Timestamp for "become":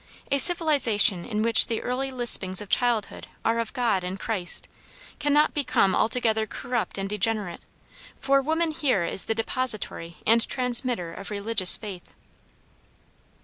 5.53-5.95